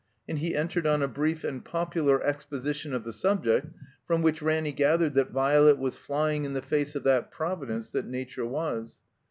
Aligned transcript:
And 0.27 0.39
he 0.39 0.55
entered 0.55 0.87
on 0.87 1.03
a 1.03 1.07
brief 1.07 1.43
and 1.43 1.63
popular 1.63 2.23
ex 2.25 2.43
position 2.43 2.95
of 2.95 3.03
the 3.03 3.13
subject, 3.13 3.67
from 4.07 4.23
which 4.23 4.41
Ranny 4.41 4.71
gathered 4.71 5.13
that 5.13 5.29
Violet 5.29 5.77
was 5.77 5.95
flying 5.95 6.43
in 6.43 6.53
the 6.53 6.61
face 6.63 6.95
of 6.95 7.03
that 7.03 7.29
Providence 7.29 7.91
that 7.91 8.07
Nature 8.07 8.47
was. 8.47 8.99